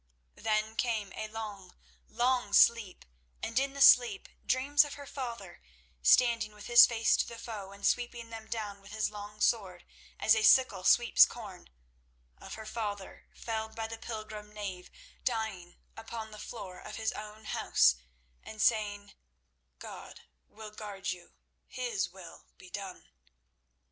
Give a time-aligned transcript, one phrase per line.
[0.37, 1.75] Then came a long,
[2.07, 3.05] long sleep,
[3.43, 5.61] and in the sleep dreams of her father
[6.01, 9.85] standing with his face to the foe and sweeping them down with his long sword
[10.19, 14.89] as a sickle sweeps corn—of her father felled by the pilgrim knave,
[15.23, 17.97] dying upon the floor of his own house,
[18.41, 19.13] and saying
[19.77, 21.35] "God will guard you.
[21.67, 23.05] His will be done."